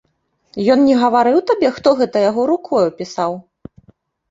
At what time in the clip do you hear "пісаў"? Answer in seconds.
3.05-3.31